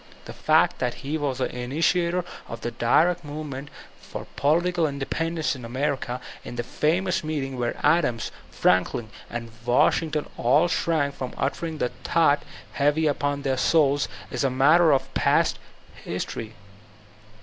The 0.25 0.33
fact 0.33 0.79
that 0.79 0.95
he 1.05 1.15
was 1.15 1.37
the 1.37 1.55
initiator 1.55 2.25
of 2.47 2.61
the 2.61 2.71
direct 2.71 3.23
movement 3.23 3.69
for 4.01 4.25
political 4.35 4.87
independence 4.87 5.55
in 5.55 5.63
America, 5.63 6.19
in 6.43 6.55
the 6.55 6.63
famous 6.63 7.23
meeting 7.23 7.55
where 7.55 7.77
Adams, 7.85 8.31
Franklin 8.49 9.09
and 9.29 9.51
Washington 9.63 10.25
all 10.37 10.67
shrank 10.67 11.13
from 11.13 11.35
uttering 11.37 11.77
the 11.77 11.89
thought 11.89 12.41
heavy 12.73 13.05
upon 13.05 13.43
their 13.43 13.57
souls, 13.57 14.07
b 14.31 14.37
a 14.43 14.49
matter 14.49 14.91
of 14.91 15.13
past 15.13 15.59
history. 16.03 16.55